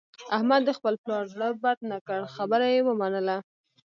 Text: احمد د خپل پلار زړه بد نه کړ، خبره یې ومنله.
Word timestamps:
احمد 0.35 0.61
د 0.65 0.69
خپل 0.77 0.93
پلار 1.03 1.23
زړه 1.33 1.47
بد 1.63 1.79
نه 1.91 1.97
کړ، 2.07 2.19
خبره 2.35 2.65
یې 2.73 2.79
ومنله. 2.85 3.37